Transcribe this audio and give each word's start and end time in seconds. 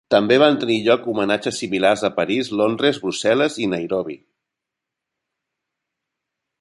També 0.13 0.35
van 0.43 0.55
tenir 0.61 0.77
lloc 0.85 1.03
homenatges 1.11 1.59
similars 1.63 2.03
a 2.09 2.11
París, 2.15 2.49
Londres, 2.61 3.01
Brussel·les 3.03 3.59
i 3.67 3.71
Nairobi. 3.75 4.19